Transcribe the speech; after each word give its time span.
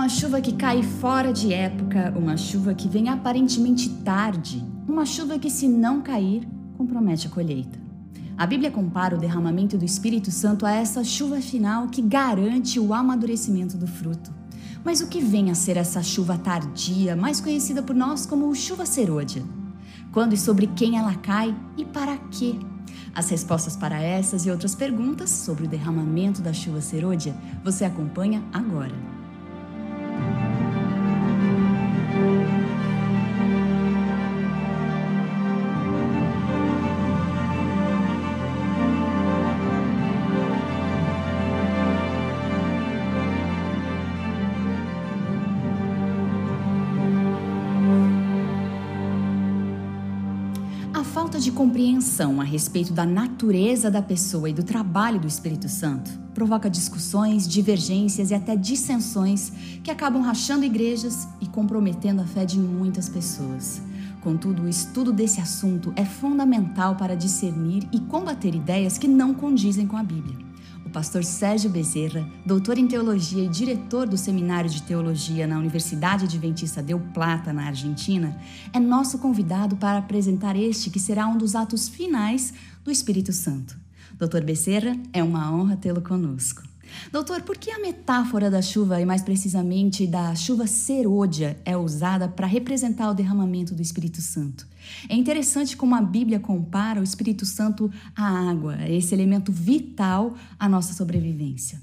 uma 0.00 0.08
chuva 0.08 0.40
que 0.40 0.54
cai 0.54 0.82
fora 0.82 1.30
de 1.30 1.52
época, 1.52 2.10
uma 2.16 2.34
chuva 2.34 2.72
que 2.72 2.88
vem 2.88 3.10
aparentemente 3.10 3.90
tarde, 4.02 4.64
uma 4.88 5.04
chuva 5.04 5.38
que, 5.38 5.50
se 5.50 5.68
não 5.68 6.00
cair, 6.00 6.48
compromete 6.78 7.26
a 7.26 7.30
colheita. 7.30 7.78
A 8.34 8.46
Bíblia 8.46 8.70
compara 8.70 9.14
o 9.14 9.18
derramamento 9.18 9.76
do 9.76 9.84
Espírito 9.84 10.30
Santo 10.30 10.64
a 10.64 10.72
essa 10.72 11.04
chuva 11.04 11.42
final 11.42 11.88
que 11.88 12.00
garante 12.00 12.80
o 12.80 12.94
amadurecimento 12.94 13.76
do 13.76 13.86
fruto. 13.86 14.32
Mas 14.82 15.02
o 15.02 15.06
que 15.06 15.20
vem 15.20 15.50
a 15.50 15.54
ser 15.54 15.76
essa 15.76 16.02
chuva 16.02 16.38
tardia, 16.38 17.14
mais 17.14 17.38
conhecida 17.38 17.82
por 17.82 17.94
nós 17.94 18.24
como 18.24 18.54
chuva 18.54 18.86
serôdia? 18.86 19.42
Quando 20.12 20.32
e 20.32 20.38
sobre 20.38 20.66
quem 20.68 20.96
ela 20.96 21.14
cai 21.16 21.54
e 21.76 21.84
para 21.84 22.16
quê? 22.30 22.54
As 23.14 23.28
respostas 23.28 23.76
para 23.76 24.00
essas 24.00 24.46
e 24.46 24.50
outras 24.50 24.74
perguntas 24.74 25.28
sobre 25.28 25.66
o 25.66 25.68
derramamento 25.68 26.40
da 26.40 26.54
chuva 26.54 26.80
serôdia 26.80 27.36
você 27.62 27.84
acompanha 27.84 28.42
agora. 28.50 29.19
De 51.42 51.50
compreensão 51.50 52.40
a 52.40 52.44
respeito 52.44 52.92
da 52.92 53.06
natureza 53.06 53.90
da 53.90 54.02
pessoa 54.02 54.50
e 54.50 54.52
do 54.52 54.62
trabalho 54.62 55.18
do 55.18 55.26
Espírito 55.26 55.68
Santo 55.68 56.10
provoca 56.34 56.70
discussões, 56.70 57.48
divergências 57.48 58.30
e 58.30 58.34
até 58.34 58.54
dissensões 58.54 59.50
que 59.82 59.90
acabam 59.90 60.22
rachando 60.22 60.64
igrejas 60.64 61.26
e 61.40 61.46
comprometendo 61.46 62.20
a 62.20 62.26
fé 62.26 62.44
de 62.44 62.58
muitas 62.58 63.08
pessoas. 63.08 63.80
Contudo, 64.20 64.62
o 64.62 64.68
estudo 64.68 65.12
desse 65.12 65.40
assunto 65.40 65.92
é 65.96 66.04
fundamental 66.04 66.94
para 66.96 67.16
discernir 67.16 67.88
e 67.90 68.00
combater 68.00 68.54
ideias 68.54 68.98
que 68.98 69.08
não 69.08 69.32
condizem 69.32 69.86
com 69.86 69.96
a 69.96 70.02
Bíblia. 70.02 70.49
O 70.90 70.92
pastor 70.92 71.22
Sérgio 71.22 71.70
Bezerra, 71.70 72.28
doutor 72.44 72.76
em 72.76 72.88
teologia 72.88 73.44
e 73.44 73.48
diretor 73.48 74.08
do 74.08 74.18
Seminário 74.18 74.68
de 74.68 74.82
Teologia 74.82 75.46
na 75.46 75.56
Universidade 75.56 76.24
Adventista 76.24 76.82
Del 76.82 76.98
Plata, 77.14 77.52
na 77.52 77.68
Argentina, 77.68 78.36
é 78.72 78.80
nosso 78.80 79.16
convidado 79.18 79.76
para 79.76 79.98
apresentar 79.98 80.56
este 80.56 80.90
que 80.90 80.98
será 80.98 81.28
um 81.28 81.38
dos 81.38 81.54
atos 81.54 81.88
finais 81.88 82.52
do 82.82 82.90
Espírito 82.90 83.32
Santo. 83.32 83.78
Doutor 84.18 84.42
Bezerra, 84.42 84.96
é 85.12 85.22
uma 85.22 85.54
honra 85.54 85.76
tê-lo 85.76 86.00
conosco. 86.00 86.69
Doutor, 87.12 87.42
por 87.42 87.56
que 87.56 87.70
a 87.70 87.78
metáfora 87.78 88.50
da 88.50 88.62
chuva, 88.62 89.00
e 89.00 89.04
mais 89.04 89.22
precisamente 89.22 90.06
da 90.06 90.34
chuva 90.34 90.66
serôdia, 90.66 91.58
é 91.64 91.76
usada 91.76 92.28
para 92.28 92.46
representar 92.46 93.10
o 93.10 93.14
derramamento 93.14 93.74
do 93.74 93.82
Espírito 93.82 94.20
Santo? 94.20 94.66
É 95.08 95.14
interessante 95.14 95.76
como 95.76 95.94
a 95.94 96.02
Bíblia 96.02 96.40
compara 96.40 97.00
o 97.00 97.04
Espírito 97.04 97.44
Santo 97.44 97.90
à 98.16 98.50
água, 98.50 98.76
esse 98.88 99.14
elemento 99.14 99.52
vital 99.52 100.34
à 100.58 100.68
nossa 100.68 100.92
sobrevivência. 100.94 101.80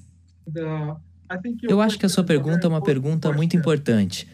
Eu 1.64 1.82
acho 1.82 2.00
que 2.00 2.06
a 2.06 2.10
sua 2.10 2.24
pergunta 2.24 2.66
é 2.66 2.70
uma 2.70 2.82
pergunta 2.82 3.32
muito 3.34 3.56
importante. 3.58 4.28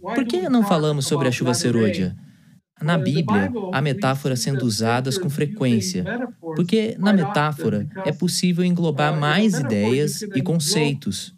Por 0.00 0.24
que 0.24 0.48
não 0.48 0.62
falamos 0.62 1.06
sobre 1.06 1.28
a 1.28 1.32
chuva 1.32 1.52
serôdia? 1.54 2.16
Na 2.82 2.96
Bíblia, 2.96 3.52
há 3.72 3.82
metáforas 3.82 4.40
sendo 4.40 4.64
usadas 4.64 5.18
com 5.18 5.28
frequência, 5.28 6.04
porque 6.56 6.96
na 6.98 7.12
metáfora 7.12 7.86
é 8.04 8.12
possível 8.12 8.64
englobar 8.64 9.18
mais 9.18 9.58
ideias 9.58 10.22
e 10.22 10.42
conceitos. 10.42 11.34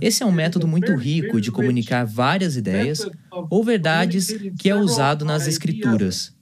Esse 0.00 0.22
é 0.22 0.26
um 0.26 0.30
método 0.32 0.68
muito 0.68 0.94
rico 0.94 1.40
de 1.40 1.50
comunicar 1.50 2.04
várias 2.04 2.56
ideias 2.56 3.04
ou 3.50 3.64
verdades 3.64 4.28
que 4.58 4.70
é 4.70 4.74
usado 4.74 5.24
nas 5.24 5.48
Escrituras. 5.48 6.32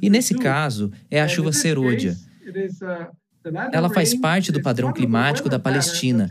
E 0.00 0.08
nesse 0.08 0.34
caso, 0.34 0.90
é 1.10 1.20
a 1.20 1.28
chuva 1.28 1.52
serôdia. 1.52 2.16
Ela 3.72 3.88
faz 3.90 4.14
parte 4.14 4.50
do 4.52 4.62
padrão 4.62 4.92
climático 4.92 5.48
da 5.48 5.58
Palestina. 5.58 6.28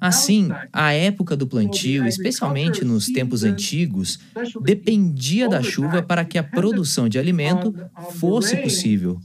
Assim, 0.00 0.48
a 0.72 0.92
época 0.92 1.36
do 1.36 1.46
plantio, 1.46 2.06
especialmente 2.06 2.84
nos 2.84 3.06
tempos 3.06 3.44
antigos, 3.44 4.18
dependia 4.62 5.48
da 5.48 5.62
chuva 5.62 6.02
para 6.02 6.24
que 6.24 6.38
a 6.38 6.42
produção 6.42 7.08
de 7.08 7.18
alimento 7.18 7.74
fosse 8.12 8.56
possível. 8.56 9.18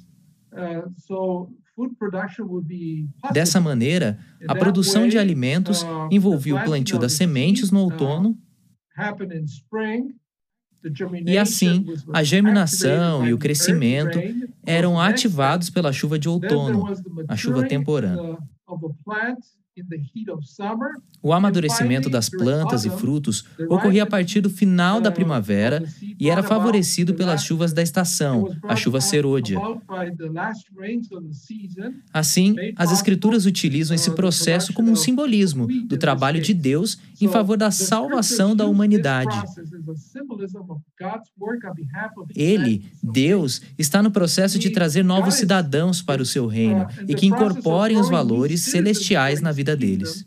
Dessa 3.31 3.59
maneira, 3.59 4.19
a 4.47 4.55
produção 4.55 5.07
de 5.07 5.17
alimentos 5.17 5.85
envolvia 6.11 6.55
o 6.55 6.63
plantio 6.63 6.99
das 6.99 7.13
sementes 7.13 7.71
no 7.71 7.79
outono 7.79 8.37
e 11.25 11.37
assim, 11.37 11.85
a 12.11 12.23
germinação 12.23 13.25
e 13.27 13.33
o 13.33 13.37
crescimento 13.37 14.19
eram 14.65 14.99
ativados 14.99 15.69
pela 15.69 15.93
chuva 15.93 16.17
de 16.19 16.27
outono, 16.27 16.85
a 17.27 17.35
chuva 17.35 17.67
temporã. 17.67 18.37
O 21.21 21.33
amadurecimento 21.33 22.09
das 22.09 22.29
plantas 22.29 22.85
e 22.85 22.89
frutos 22.89 23.45
ocorria 23.69 24.03
a 24.03 24.05
partir 24.05 24.41
do 24.41 24.49
final 24.49 25.01
da 25.01 25.11
primavera 25.11 25.83
e 26.19 26.29
era 26.29 26.43
favorecido 26.43 27.13
pelas 27.13 27.43
chuvas 27.43 27.73
da 27.73 27.81
estação, 27.81 28.55
a 28.63 28.75
chuva 28.75 29.01
serôdia. 29.01 29.57
Assim, 32.13 32.55
as 32.75 32.91
Escrituras 32.91 33.45
utilizam 33.45 33.95
esse 33.95 34.11
processo 34.11 34.73
como 34.73 34.91
um 34.91 34.95
simbolismo 34.95 35.67
do 35.85 35.97
trabalho 35.97 36.41
de 36.41 36.53
Deus 36.53 36.99
em 37.19 37.27
favor 37.27 37.57
da 37.57 37.71
salvação 37.71 38.55
da 38.55 38.65
humanidade. 38.65 39.35
Ele, 42.35 42.91
Deus, 43.01 43.61
está 43.77 44.03
no 44.03 44.11
processo 44.11 44.59
de 44.59 44.69
trazer 44.69 45.03
novos 45.03 45.35
cidadãos 45.35 46.01
para 46.01 46.21
o 46.21 46.25
seu 46.25 46.47
reino 46.47 46.85
e 47.07 47.15
que 47.15 47.25
incorporem 47.25 47.97
os 47.97 48.09
valores 48.09 48.61
celestiais 48.61 49.41
na 49.41 49.51
vida 49.51 49.62
deles. 49.75 50.25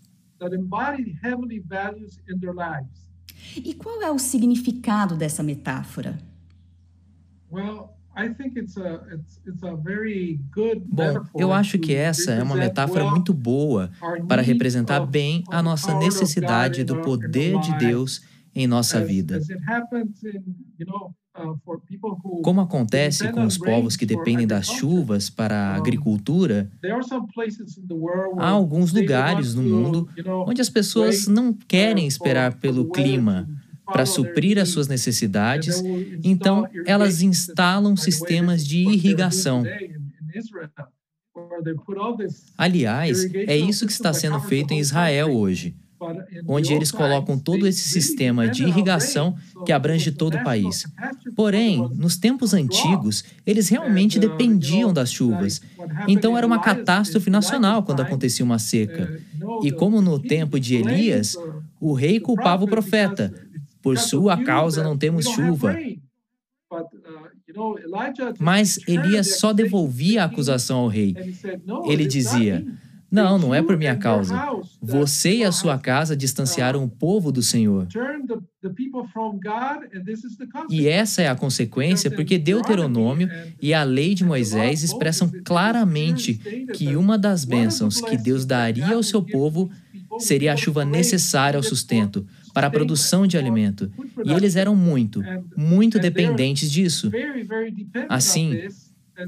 E 3.57 3.75
qual 3.75 4.03
é 4.03 4.11
o 4.11 4.19
significado 4.19 5.17
dessa 5.17 5.43
metáfora? 5.43 6.19
Bom, 10.87 11.23
eu 11.39 11.53
acho 11.53 11.79
que 11.79 11.95
essa 11.95 12.33
é 12.33 12.43
uma 12.43 12.57
metáfora 12.57 13.11
muito 13.11 13.35
boa 13.35 13.91
para 14.27 14.41
representar 14.43 15.01
bem 15.07 15.45
a 15.51 15.63
nossa 15.63 15.99
necessidade 15.99 16.83
do 16.83 17.03
poder 17.03 17.61
de 17.61 17.77
Deus 17.79 18.23
em 18.55 18.67
nossa 18.67 19.05
vida. 19.05 19.39
Uh, 21.39 22.43
Como 22.43 22.61
acontece 22.61 23.31
com 23.31 23.45
os 23.45 23.59
povos 23.59 23.97
que 23.97 24.07
dependem 24.07 24.47
das 24.47 24.67
chuvas 24.67 25.29
para 25.29 25.55
a 25.55 25.77
agricultura, 25.77 26.71
há 28.39 28.49
alguns 28.49 28.93
lugares 28.93 29.55
no 29.55 29.63
mundo 29.63 30.09
onde 30.47 30.63
as 30.63 30.71
pessoas 30.71 31.27
não 31.27 31.53
querem 31.53 32.07
esperar 32.07 32.55
pelo 32.55 32.91
clima 32.91 33.47
para 33.85 34.07
suprir 34.07 34.59
as 34.59 34.71
suas 34.71 34.89
necessidades, 34.89 35.83
então 36.25 36.67
elas 36.87 37.23
instalam 37.23 37.97
sistemas 37.97 38.67
de 38.67 38.79
irrigação. 38.79 39.63
Aliás, 42.57 43.25
é 43.35 43.57
isso 43.57 43.87
que 43.87 43.93
está 43.93 44.13
sendo 44.13 44.41
feito 44.41 44.73
em 44.73 44.81
Israel 44.81 45.37
hoje 45.37 45.77
onde 46.47 46.73
eles 46.73 46.91
colocam 46.91 47.39
todo 47.39 47.67
esse 47.67 47.89
sistema 47.89 48.49
de 48.49 48.65
irrigação 48.65 49.37
que 49.65 49.73
abrange 49.73 50.13
todo 50.13 50.37
o 50.37 50.45
país. 50.45 50.87
Porém, 51.35 51.89
nos 51.95 52.17
tempos 52.17 52.53
antigos, 52.53 53.25
eles 53.47 53.69
realmente 53.69 54.19
dependiam 54.19 54.93
das 54.93 55.11
chuvas. 55.11 55.61
Então 56.07 56.37
era 56.37 56.47
uma 56.47 56.61
catástrofe 56.61 57.31
nacional 57.31 57.83
quando 57.83 58.01
acontecia 58.01 58.45
uma 58.45 58.59
seca. 58.59 59.21
E 59.63 59.71
como 59.71 60.01
no 60.01 60.19
tempo 60.19 60.61
de 60.61 60.77
Elias, 60.77 61.37
o 61.81 61.93
rei 61.93 62.21
culpava 62.21 62.65
o 62.65 62.69
profeta: 62.69 63.33
por 63.83 63.99
sua 63.99 64.43
causa 64.43 64.83
não 64.83 64.97
temos 64.97 65.27
chuva. 65.27 65.77
Mas 68.39 68.79
Elias 68.87 69.39
só 69.39 69.53
devolvia 69.53 70.23
a 70.23 70.27
acusação 70.27 70.79
ao 70.79 70.89
rei. 70.89 71.15
Ele 71.87 72.07
dizia: 72.07 72.67
não, 73.17 73.39
não 73.39 73.55
é 73.55 73.63
por 73.63 73.79
minha 73.79 73.97
causa. 73.97 74.35
Você 74.83 75.37
e 75.37 75.45
a 75.45 75.51
sua 75.51 75.79
casa 75.79 76.15
distanciaram 76.15 76.85
o 76.85 76.89
povo 76.89 77.33
do 77.33 77.43
Senhor. 77.43 77.89
E 80.69 80.87
essa 80.87 81.23
é 81.23 81.29
a 81.29 81.35
consequência 81.35 82.11
porque 82.11 82.37
Deuteronômio 82.37 83.31
e 83.61 83.73
a 83.73 83.83
lei 83.83 84.15
de 84.15 84.23
Moisés 84.23 84.83
expressam 84.83 85.31
claramente 85.45 86.35
que 86.75 86.95
uma 86.95 87.17
das 87.17 87.47
bênçãos 87.47 88.03
que 88.03 88.19
Deus 88.19 88.45
daria 88.45 88.95
ao 88.95 89.03
seu 89.03 89.23
povo 89.23 89.71
seria 90.19 90.53
a 90.53 90.57
chuva 90.57 90.85
necessária 90.85 91.57
ao 91.57 91.63
sustento, 91.63 92.27
para 92.53 92.67
a 92.67 92.71
produção 92.71 93.27
de 93.27 93.39
alimento. 93.39 93.91
E 94.25 94.33
eles 94.33 94.57
eram 94.57 94.77
muito, 94.77 95.23
muito 95.57 95.99
dependentes 95.99 96.71
disso. 96.71 97.11
Assim, 98.09 98.69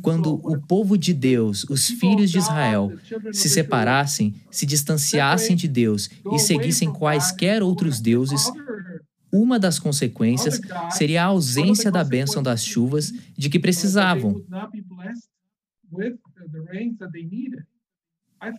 quando 0.03 0.35
o 0.35 0.61
povo 0.61 0.99
de 0.99 1.15
Deus, 1.15 1.65
os 1.69 1.89
filhos 1.89 2.31
de 2.31 2.39
Israel, 2.39 2.93
se 3.33 3.49
separassem, 3.49 4.35
se 4.51 4.67
distanciassem 4.67 5.57
de 5.57 5.67
Deus 5.67 6.11
e 6.33 6.39
seguissem 6.39 6.93
quaisquer 6.93 7.63
outros 7.63 8.01
deuses, 8.01 8.51
uma 9.33 9.59
das 9.59 9.79
consequências 9.79 10.61
seria 10.91 11.23
a 11.23 11.27
ausência 11.27 11.91
da 11.91 12.03
bênção 12.05 12.43
das 12.43 12.65
chuvas 12.65 13.13
de 13.37 13.49
que 13.49 13.59
precisavam. 13.59 14.43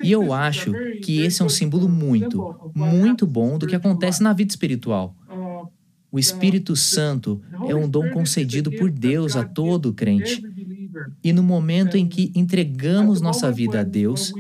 E 0.04 0.12
eu 0.12 0.34
acho 0.34 0.74
que 1.04 1.22
esse 1.22 1.42
é 1.42 1.46
um 1.46 1.50
símbolo 1.50 1.88
muito, 1.88 2.72
muito 2.76 3.26
bom 3.26 3.58
do 3.58 3.66
que 3.66 3.76
acontece 3.76 4.22
na 4.22 4.34
vida 4.34 4.52
espiritual. 4.52 5.16
O 6.12 6.18
Espírito 6.18 6.76
Santo 6.76 7.42
é 7.68 7.76
um 7.76 7.88
dom 7.88 8.10
concedido 8.10 8.72
por 8.72 8.90
Deus 8.90 9.36
a 9.36 9.46
todo 9.46 9.94
crente. 9.94 10.44
E 11.24 11.34
no 11.34 11.44
momento 11.44 11.96
em 11.98 12.07
que 12.07 12.31
entregamos 12.36 13.22
nossa 13.22 13.51
vida 13.51 13.81
a 13.81 13.84
Deus, 13.84 14.31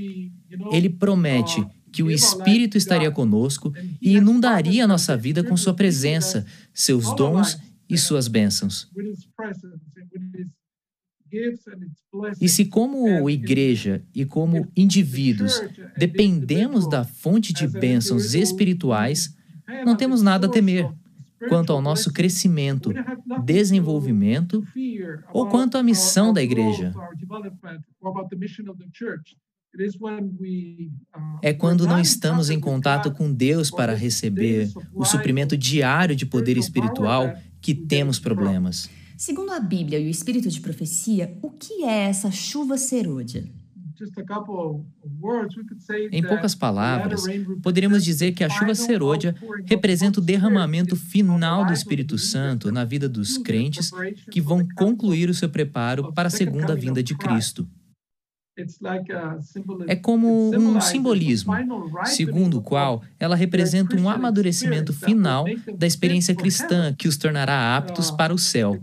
Ele 0.71 0.89
promete 0.89 1.65
que 1.91 2.03
o 2.03 2.11
Espírito 2.11 2.77
estaria 2.77 3.11
conosco 3.11 3.73
e 4.01 4.15
inundaria 4.15 4.83
a 4.83 4.87
nossa 4.87 5.17
vida 5.17 5.43
com 5.43 5.57
Sua 5.57 5.73
presença, 5.73 6.45
seus 6.73 7.15
dons 7.15 7.57
e 7.89 7.97
suas 7.97 8.27
bênçãos. 8.27 8.87
E 12.41 12.49
se, 12.49 12.65
como 12.65 13.29
igreja 13.29 14.03
e 14.13 14.25
como 14.25 14.67
indivíduos, 14.75 15.61
dependemos 15.97 16.89
da 16.89 17.03
fonte 17.03 17.53
de 17.53 17.67
bênçãos 17.67 18.33
espirituais, 18.33 19.35
não 19.85 19.95
temos 19.95 20.21
nada 20.21 20.47
a 20.47 20.49
temer 20.49 20.89
quanto 21.47 21.71
ao 21.71 21.81
nosso 21.81 22.11
crescimento, 22.11 22.91
desenvolvimento 23.43 24.63
ou 25.33 25.47
quanto 25.47 25.77
à 25.77 25.83
missão 25.83 26.33
da 26.33 26.41
igreja. 26.41 26.93
É 31.41 31.53
quando 31.53 31.85
não 31.85 31.99
estamos 31.99 32.49
em 32.49 32.59
contato 32.59 33.11
com 33.11 33.31
Deus 33.31 33.69
para 33.69 33.93
receber 33.93 34.71
o 34.93 35.05
suprimento 35.05 35.55
diário 35.55 36.15
de 36.15 36.25
poder 36.25 36.57
espiritual 36.57 37.33
que 37.61 37.75
temos 37.75 38.19
problemas. 38.19 38.89
Segundo 39.15 39.51
a 39.51 39.59
Bíblia 39.59 39.99
e 39.99 40.07
o 40.07 40.09
Espírito 40.09 40.49
de 40.49 40.61
Profecia, 40.61 41.37
o 41.41 41.51
que 41.51 41.83
é 41.83 42.07
essa 42.07 42.31
chuva 42.31 42.77
serôdia? 42.77 43.58
Em 46.11 46.23
poucas 46.23 46.55
palavras, 46.55 47.23
poderíamos 47.61 48.03
dizer 48.03 48.31
que 48.31 48.43
a 48.43 48.49
chuva 48.49 48.75
serôdia 48.75 49.35
representa 49.65 50.19
o 50.19 50.23
derramamento 50.23 50.95
final 50.95 51.65
do 51.65 51.73
Espírito 51.73 52.17
Santo 52.17 52.71
na 52.71 52.85
vida 52.85 53.09
dos 53.09 53.37
crentes 53.37 53.91
que 54.31 54.41
vão 54.41 54.67
concluir 54.75 55.29
o 55.29 55.33
seu 55.33 55.49
preparo 55.49 56.13
para 56.13 56.27
a 56.27 56.31
segunda 56.31 56.75
vinda 56.75 57.03
de 57.03 57.15
Cristo. 57.15 57.67
É 59.87 59.95
como 59.95 60.53
um 60.53 60.81
simbolismo, 60.81 61.53
segundo 62.05 62.57
o 62.57 62.61
qual 62.61 63.01
ela 63.17 63.35
representa 63.35 63.95
um 63.95 64.09
amadurecimento 64.09 64.91
final 64.91 65.45
da 65.77 65.87
experiência 65.87 66.35
cristã 66.35 66.93
que 66.93 67.07
os 67.07 67.15
tornará 67.15 67.77
aptos 67.77 68.11
para 68.11 68.33
o 68.33 68.37
céu. 68.37 68.79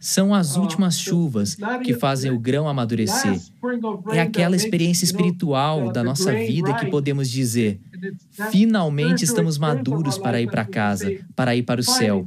São 0.00 0.34
as 0.34 0.56
uh, 0.56 0.60
últimas 0.60 0.98
chuvas 0.98 1.56
que 1.84 1.94
fazem 1.94 2.30
o 2.30 2.38
grão 2.38 2.68
amadurecer. 2.68 3.40
É 4.12 4.20
aquela 4.20 4.56
experiência 4.56 5.04
espiritual 5.04 5.90
da 5.90 6.04
nossa 6.04 6.32
vida 6.32 6.74
que 6.74 6.86
podemos 6.86 7.30
dizer: 7.30 7.80
finalmente 8.50 9.24
estamos 9.24 9.58
maduros 9.58 10.18
para 10.18 10.40
ir 10.40 10.50
para 10.50 10.64
casa, 10.64 11.10
para 11.34 11.56
ir 11.56 11.62
para 11.62 11.80
o 11.80 11.84
céu. 11.84 12.26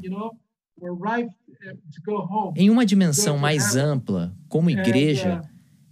Em 2.55 2.69
uma 2.69 2.85
dimensão 2.85 3.37
mais 3.37 3.75
ampla, 3.75 4.33
como 4.47 4.69
igreja, 4.69 5.41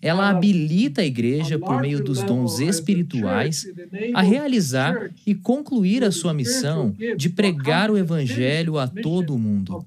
ela 0.01 0.29
habilita 0.29 1.01
a 1.01 1.05
igreja, 1.05 1.57
por 1.59 1.81
meio 1.81 2.03
dos 2.03 2.21
dons 2.23 2.59
espirituais, 2.59 3.65
a 4.13 4.21
realizar 4.21 5.09
e 5.25 5.33
concluir 5.33 6.03
a 6.03 6.11
sua 6.11 6.33
missão 6.33 6.95
de 7.17 7.29
pregar 7.29 7.89
o 7.91 7.97
Evangelho 7.97 8.77
a 8.77 8.87
todo 8.87 9.33
o 9.33 9.39
mundo. 9.39 9.85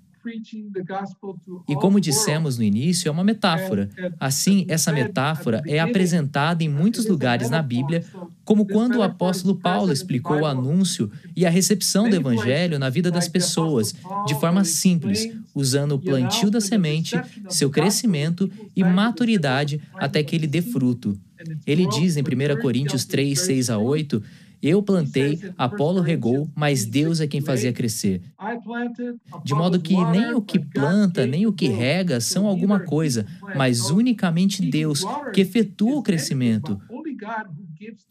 E 1.69 1.75
como 1.77 2.01
dissemos 2.01 2.59
no 2.59 2.65
início, 2.65 3.09
é 3.09 3.11
uma 3.11 3.25
metáfora. 3.25 3.89
Assim, 4.19 4.67
essa 4.69 4.93
metáfora 4.93 5.63
é 5.67 5.79
apresentada 5.79 6.63
em 6.63 6.69
muitos 6.69 7.07
lugares 7.07 7.49
na 7.51 7.63
Bíblia, 7.63 8.05
como 8.45 8.67
quando 8.67 8.97
o 8.97 9.03
apóstolo 9.03 9.57
Paulo 9.57 9.93
explicou 9.93 10.41
o 10.41 10.47
anúncio 10.47 11.11
e 11.35 11.47
a 11.47 11.51
recepção 11.51 12.09
do 12.09 12.17
evangelho 12.17 12.79
na 12.79 12.91
vida 12.91 13.11
das 13.11 13.29
pessoas, 13.29 13.95
de 14.27 14.35
forma 14.39 14.65
simples, 14.65 15.29
usando 15.55 15.93
o 15.93 15.99
plantio 15.99 16.51
da 16.51 16.61
semente, 16.61 17.21
seu 17.49 17.71
crescimento 17.71 18.51
e 18.75 18.85
maturidade 18.85 19.81
até 19.95 20.23
que 20.23 20.37
ele 20.37 20.47
dê 20.47 20.61
fruto. 20.61 21.19
Ele 21.67 21.87
diz 21.87 22.17
em 22.17 22.23
1 22.23 22.61
Coríntios 22.61 23.05
3, 23.05 23.39
6 23.39 23.71
a 23.71 23.79
8 23.79 24.23
eu 24.63 24.83
plantei, 24.83 25.41
Apolo 25.57 26.01
regou, 26.01 26.51
mas 26.55 26.85
Deus 26.85 27.21
é 27.21 27.27
quem 27.27 27.41
fazia 27.41 27.73
crescer. 27.73 28.21
De 29.45 29.55
modo 29.55 29.81
que 29.81 29.97
nem 30.07 30.35
o 30.35 30.43
que 30.43 30.59
planta, 30.59 31.27
nem 31.27 31.47
o 31.47 31.53
que 31.53 31.69
rega 31.69 32.21
são 32.21 32.47
alguma 32.47 32.81
coisa, 32.81 33.27
mas 33.57 33.91
unicamente 33.91 34.63
Deus 34.63 35.05
que 35.33 35.41
efetua 35.41 35.97
o 35.97 36.03
crescimento. 36.03 36.79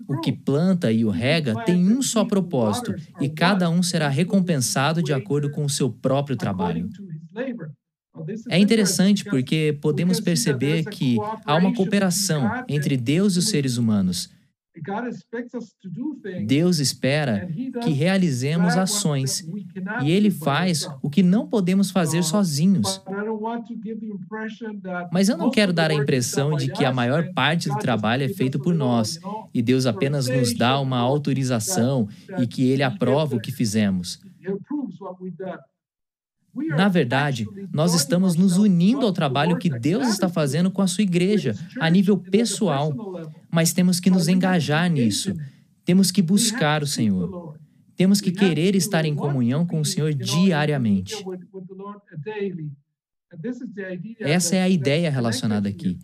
O 0.07 0.19
que 0.19 0.31
planta 0.31 0.91
e 0.91 1.05
o 1.05 1.09
rega 1.09 1.63
tem 1.63 1.91
um 1.91 2.01
só 2.01 2.25
propósito, 2.25 2.93
e 3.21 3.29
cada 3.29 3.69
um 3.69 3.83
será 3.83 4.09
recompensado 4.09 5.03
de 5.03 5.13
acordo 5.13 5.51
com 5.51 5.63
o 5.63 5.69
seu 5.69 5.89
próprio 5.89 6.35
trabalho. 6.35 6.89
É 8.49 8.57
interessante 8.57 9.23
porque 9.23 9.77
podemos 9.81 10.19
perceber 10.19 10.83
que 10.85 11.17
há 11.45 11.55
uma 11.55 11.73
cooperação 11.73 12.49
entre 12.67 12.97
Deus 12.97 13.35
e 13.35 13.39
os 13.39 13.49
seres 13.49 13.77
humanos. 13.77 14.29
Deus 16.45 16.79
espera 16.79 17.47
que 17.83 17.91
realizemos 17.91 18.77
ações. 18.77 19.43
e 20.03 20.11
Ele 20.11 20.31
faz 20.31 20.87
o 21.01 21.09
que 21.09 21.23
não 21.23 21.47
podemos 21.47 21.91
fazer 21.91 22.23
sozinhos. 22.23 23.01
Mas 25.11 25.29
eu 25.29 25.37
não 25.37 25.49
quero 25.51 25.73
dar 25.73 25.91
a 25.91 25.93
impressão 25.93 26.55
de 26.55 26.71
que 26.71 26.85
a 26.85 26.93
maior 26.93 27.33
parte 27.33 27.69
do 27.69 27.77
trabalho 27.77 28.23
é 28.23 28.29
feito 28.29 28.59
por 28.59 28.73
nós. 28.73 29.19
e 29.53 29.61
Deus 29.61 29.85
apenas 29.85 30.27
nos 30.27 30.53
dá 30.55 30.79
uma 30.79 30.97
autorização 30.97 32.07
e 32.37 32.47
que 32.47 32.69
Ele 32.69 32.83
aprova 32.83 33.35
o 33.35 33.39
que 33.39 33.51
fizemos. 33.51 34.19
Na 36.75 36.87
verdade, 36.89 37.45
nós 37.71 37.93
estamos 37.93 38.35
nos 38.35 38.57
unindo 38.57 39.05
ao 39.05 39.13
trabalho 39.13 39.57
que 39.57 39.69
Deus 39.69 40.07
está 40.07 40.27
fazendo 40.27 40.71
com 40.71 40.81
a 40.81 40.87
sua 40.87 41.03
igreja, 41.03 41.55
a 41.79 41.89
nível 41.89 42.17
pessoal, 42.17 42.93
mas 43.51 43.73
temos 43.73 43.99
que 43.99 44.09
nos 44.09 44.27
engajar 44.27 44.89
nisso. 44.89 45.35
Temos 45.85 46.11
que 46.11 46.21
buscar 46.21 46.83
o 46.83 46.87
Senhor. 46.87 47.57
Temos 47.95 48.21
que 48.21 48.31
querer 48.31 48.75
estar 48.75 49.06
em 49.06 49.15
comunhão 49.15 49.65
com 49.65 49.81
o 49.81 49.85
Senhor 49.85 50.13
diariamente. 50.13 51.15
Essa 54.19 54.56
é 54.56 54.61
a 54.61 54.69
ideia 54.69 55.11
relacionada 55.11 55.68
aqui. 55.68 55.97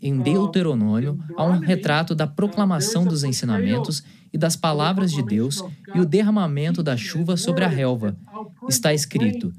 Em 0.00 0.20
Deuteronômio, 0.20 1.18
há 1.36 1.44
um 1.44 1.58
retrato 1.58 2.14
da 2.14 2.26
proclamação 2.26 3.04
dos 3.04 3.24
ensinamentos 3.24 4.02
e 4.32 4.38
das 4.38 4.54
palavras 4.54 5.10
de 5.10 5.22
Deus 5.22 5.62
e 5.94 6.00
o 6.00 6.04
derramamento 6.04 6.82
da 6.82 6.96
chuva 6.96 7.36
sobre 7.36 7.64
a 7.64 7.68
relva. 7.68 8.16
Está 8.68 8.94
escrito: 8.94 9.52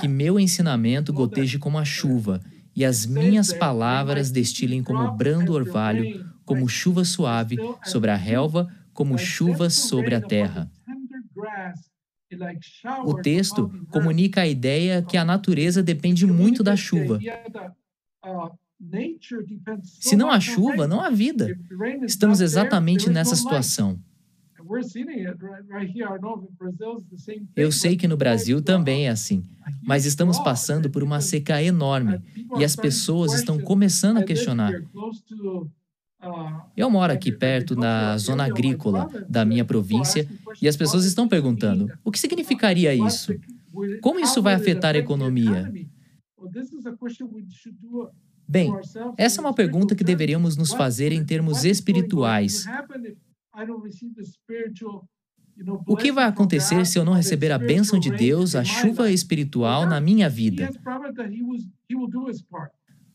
Que 0.00 0.08
meu 0.08 0.40
ensinamento 0.40 1.12
goteje 1.12 1.58
como 1.58 1.78
a 1.78 1.84
chuva, 1.84 2.40
e 2.74 2.84
as 2.84 3.06
minhas 3.06 3.52
palavras 3.52 4.30
destilem 4.30 4.82
como 4.82 5.12
brando 5.12 5.52
orvalho, 5.52 6.26
como 6.46 6.68
chuva 6.68 7.04
suave 7.04 7.56
sobre 7.84 8.10
a 8.10 8.16
relva, 8.16 8.72
como 8.94 9.18
chuva 9.18 9.68
sobre 9.68 10.14
a 10.14 10.20
terra. 10.20 10.70
O 13.04 13.14
texto 13.20 13.70
comunica 13.90 14.40
a 14.40 14.46
ideia 14.46 15.02
que 15.02 15.16
a 15.16 15.24
natureza 15.24 15.82
depende 15.82 16.26
muito 16.26 16.62
da 16.62 16.76
chuva. 16.76 17.18
Se 19.82 20.16
não 20.16 20.30
há 20.30 20.40
chuva, 20.40 20.86
não 20.86 21.00
há 21.00 21.10
vida. 21.10 21.58
Estamos 22.02 22.40
exatamente 22.40 23.10
nessa 23.10 23.36
situação. 23.36 23.98
Eu 27.54 27.70
sei 27.70 27.96
que 27.96 28.08
no 28.08 28.16
Brasil 28.16 28.60
também 28.60 29.06
é 29.06 29.10
assim, 29.10 29.44
mas 29.82 30.04
estamos 30.04 30.38
passando 30.40 30.90
por 30.90 31.04
uma 31.04 31.20
seca 31.20 31.62
enorme 31.62 32.20
e 32.58 32.64
as 32.64 32.74
pessoas 32.74 33.32
estão 33.32 33.60
começando 33.60 34.18
a 34.18 34.24
questionar. 34.24 34.72
Eu 36.76 36.90
moro 36.90 37.12
aqui 37.12 37.30
perto 37.30 37.76
na 37.76 38.16
zona 38.18 38.44
agrícola 38.44 39.08
da 39.28 39.44
minha 39.44 39.64
província 39.64 40.28
e 40.60 40.68
as 40.68 40.76
pessoas 40.76 41.04
estão 41.04 41.28
perguntando: 41.28 41.90
o 42.04 42.10
que 42.10 42.18
significaria 42.18 42.94
isso? 42.94 43.34
Como 44.00 44.20
isso 44.20 44.42
vai 44.42 44.54
afetar 44.54 44.94
a 44.94 44.98
economia? 44.98 45.72
Bem, 48.48 48.72
essa 49.18 49.40
é 49.40 49.44
uma 49.44 49.54
pergunta 49.54 49.94
que 49.94 50.04
deveríamos 50.04 50.56
nos 50.56 50.72
fazer 50.72 51.12
em 51.12 51.24
termos 51.24 51.64
espirituais. 51.64 52.64
O 55.86 55.96
que 55.96 56.12
vai 56.12 56.24
acontecer 56.24 56.84
se 56.86 56.98
eu 56.98 57.04
não 57.04 57.14
receber 57.14 57.50
a 57.50 57.58
bênção 57.58 57.98
de 57.98 58.10
Deus, 58.10 58.54
a 58.54 58.62
chuva 58.62 59.10
espiritual 59.10 59.86
na 59.86 60.00
minha 60.00 60.28
vida? 60.28 60.70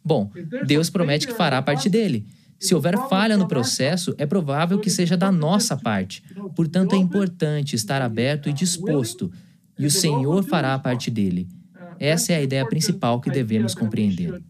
Bom, 0.03 0.31
Deus 0.65 0.89
promete 0.89 1.27
que 1.27 1.33
fará 1.33 1.61
parte 1.61 1.87
dele. 1.87 2.25
Se 2.61 2.75
houver 2.75 2.95
falha 3.09 3.35
no 3.35 3.47
processo, 3.47 4.13
é 4.19 4.25
provável 4.25 4.77
que 4.77 4.89
seja 4.89 5.17
da 5.17 5.31
nossa 5.31 5.75
parte. 5.75 6.23
Portanto, 6.55 6.93
é 6.93 6.97
importante 6.97 7.75
estar 7.75 8.03
aberto 8.03 8.47
e 8.47 8.53
disposto, 8.53 9.31
e 9.79 9.85
o 9.87 9.91
Senhor 9.91 10.43
fará 10.43 10.75
a 10.75 10.79
parte 10.79 11.09
dele. 11.09 11.49
Essa 11.99 12.33
é 12.33 12.35
a 12.35 12.41
ideia 12.43 12.67
principal 12.67 13.19
que 13.19 13.31
devemos 13.31 13.73
compreender. 13.73 14.43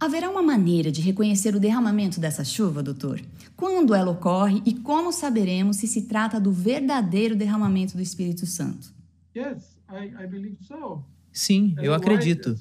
Haverá 0.00 0.30
uma 0.30 0.42
maneira 0.42 0.90
de 0.90 1.02
reconhecer 1.02 1.54
o 1.54 1.60
derramamento 1.60 2.18
dessa 2.18 2.42
chuva, 2.42 2.82
doutor? 2.82 3.20
Quando 3.54 3.94
ela 3.94 4.10
ocorre 4.10 4.62
e 4.64 4.74
como 4.74 5.12
saberemos 5.12 5.76
se 5.76 5.86
se 5.86 6.02
trata 6.02 6.40
do 6.40 6.50
verdadeiro 6.50 7.36
derramamento 7.36 7.96
do 7.96 8.02
Espírito 8.02 8.46
Santo? 8.46 8.92
Yes, 9.36 9.76
I, 9.90 10.24
I 10.24 10.26
believe 10.26 10.56
so. 10.66 11.04
Sim, 11.32 11.74
eu 11.78 11.94
acredito. 11.94 12.56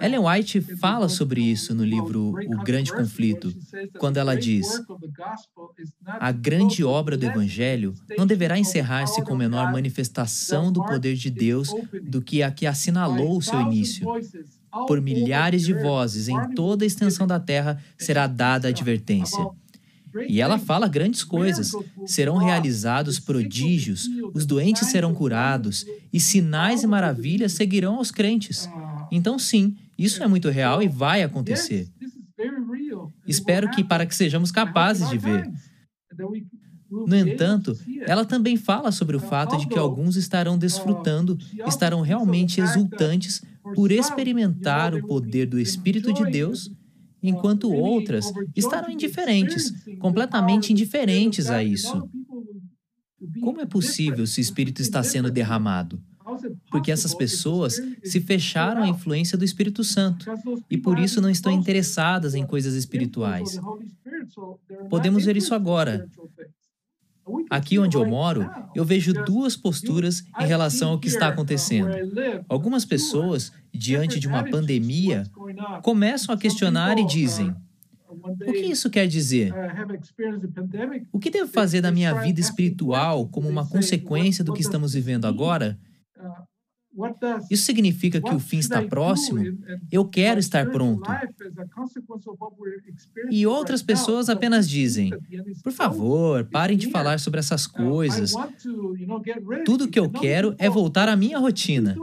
Ellen 0.00 0.20
White 0.20 0.60
fala 0.60 1.08
sobre 1.08 1.40
isso 1.40 1.74
no 1.74 1.84
livro 1.84 2.34
O 2.46 2.64
Grande 2.64 2.92
Conflito, 2.92 3.52
quando 3.98 4.18
ela 4.18 4.36
diz: 4.36 4.80
A 6.06 6.30
grande 6.30 6.84
obra 6.84 7.16
do 7.16 7.26
Evangelho 7.26 7.94
não 8.16 8.26
deverá 8.26 8.58
encerrar-se 8.58 9.22
com 9.22 9.34
menor 9.34 9.72
manifestação 9.72 10.70
do 10.70 10.84
poder 10.84 11.16
de 11.16 11.30
Deus 11.30 11.70
do 12.04 12.22
que 12.22 12.42
a 12.42 12.52
que 12.52 12.66
assinalou 12.66 13.36
o 13.36 13.42
seu 13.42 13.60
início. 13.60 14.06
Por 14.86 15.00
milhares 15.00 15.64
de 15.64 15.72
vozes 15.72 16.28
em 16.28 16.54
toda 16.54 16.84
a 16.84 16.86
extensão 16.86 17.26
da 17.26 17.40
terra 17.40 17.82
será 17.96 18.26
dada 18.26 18.68
a 18.68 18.70
advertência. 18.70 19.44
E 20.28 20.40
ela 20.40 20.58
fala 20.58 20.88
grandes 20.88 21.24
coisas. 21.24 21.72
Serão 22.06 22.36
realizados 22.36 23.18
prodígios, 23.18 24.08
os 24.34 24.46
doentes 24.46 24.88
serão 24.88 25.14
curados, 25.14 25.84
e 26.12 26.20
sinais 26.20 26.82
e 26.82 26.86
maravilhas 26.86 27.52
seguirão 27.52 27.96
aos 27.96 28.10
crentes. 28.10 28.68
Então, 29.10 29.38
sim, 29.38 29.76
isso 29.96 30.22
é 30.22 30.28
muito 30.28 30.48
real 30.48 30.82
e 30.82 30.88
vai 30.88 31.22
acontecer. 31.22 31.88
Espero 33.26 33.70
que 33.70 33.82
para 33.82 34.06
que 34.06 34.14
sejamos 34.14 34.50
capazes 34.50 35.08
de 35.08 35.18
ver. 35.18 35.50
No 36.90 37.14
entanto, 37.14 37.76
ela 38.06 38.24
também 38.24 38.56
fala 38.56 38.90
sobre 38.90 39.16
o 39.16 39.20
fato 39.20 39.56
de 39.58 39.66
que 39.66 39.78
alguns 39.78 40.16
estarão 40.16 40.56
desfrutando, 40.56 41.38
estarão 41.66 42.00
realmente 42.00 42.60
exultantes 42.60 43.42
por 43.74 43.92
experimentar 43.92 44.94
o 44.94 45.06
poder 45.06 45.46
do 45.46 45.58
Espírito 45.58 46.12
de 46.12 46.24
Deus 46.30 46.70
enquanto 47.22 47.72
outras 47.72 48.32
estarão 48.54 48.90
indiferentes, 48.90 49.72
completamente 49.98 50.72
indiferentes 50.72 51.50
a 51.50 51.62
isso. 51.62 52.08
Como 53.40 53.60
é 53.60 53.66
possível 53.66 54.26
se 54.26 54.40
o 54.40 54.42
Espírito 54.42 54.80
está 54.80 55.02
sendo 55.02 55.30
derramado? 55.30 56.00
Porque 56.70 56.92
essas 56.92 57.14
pessoas 57.14 57.80
se 58.04 58.20
fecharam 58.20 58.82
à 58.82 58.88
influência 58.88 59.36
do 59.36 59.44
Espírito 59.44 59.82
Santo 59.82 60.26
e 60.70 60.76
por 60.76 60.98
isso 60.98 61.20
não 61.20 61.30
estão 61.30 61.50
interessadas 61.50 62.34
em 62.34 62.46
coisas 62.46 62.74
espirituais. 62.74 63.58
Podemos 64.90 65.24
ver 65.24 65.36
isso 65.36 65.54
agora. 65.54 66.06
Aqui 67.50 67.78
onde 67.78 67.96
eu 67.96 68.06
moro, 68.06 68.48
eu 68.74 68.84
vejo 68.84 69.12
duas 69.12 69.56
posturas 69.56 70.24
em 70.40 70.46
relação 70.46 70.90
ao 70.90 70.98
que 70.98 71.08
está 71.08 71.28
acontecendo. 71.28 71.90
Algumas 72.48 72.84
pessoas, 72.84 73.52
diante 73.72 74.20
de 74.20 74.28
uma 74.28 74.44
pandemia, 74.44 75.24
começam 75.82 76.34
a 76.34 76.38
questionar 76.38 76.98
e 76.98 77.06
dizem: 77.06 77.54
o 78.46 78.52
que 78.52 78.66
isso 78.66 78.90
quer 78.90 79.06
dizer? 79.06 79.52
O 81.12 81.18
que 81.18 81.30
devo 81.30 81.50
fazer 81.50 81.80
da 81.80 81.90
minha 81.90 82.14
vida 82.14 82.40
espiritual 82.40 83.28
como 83.28 83.48
uma 83.48 83.66
consequência 83.66 84.42
do 84.44 84.52
que 84.52 84.62
estamos 84.62 84.94
vivendo 84.94 85.26
agora? 85.26 85.78
Isso 87.50 87.64
significa 87.64 88.20
que 88.20 88.34
o 88.34 88.40
fim 88.40 88.58
está 88.58 88.82
próximo? 88.82 89.40
Eu 89.90 90.04
quero 90.04 90.40
estar 90.40 90.68
pronto. 90.70 91.08
E 93.30 93.46
outras 93.46 93.82
pessoas 93.82 94.28
apenas 94.28 94.68
dizem: 94.68 95.10
por 95.62 95.72
favor, 95.72 96.44
parem 96.50 96.76
de 96.76 96.90
falar 96.90 97.20
sobre 97.20 97.38
essas 97.38 97.66
coisas. 97.66 98.32
Tudo 99.64 99.88
que 99.88 99.98
eu 99.98 100.10
quero 100.10 100.54
é 100.58 100.68
voltar 100.68 101.08
à 101.08 101.16
minha 101.16 101.38
rotina, 101.38 101.96